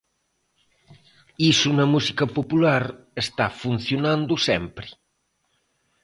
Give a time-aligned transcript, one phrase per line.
[1.51, 2.83] Iso na música popular
[3.23, 4.87] está funcionando sempre.